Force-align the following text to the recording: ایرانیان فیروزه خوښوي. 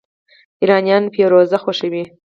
ایرانیان 0.61 1.03
فیروزه 1.13 1.57
خوښوي. 1.63 2.03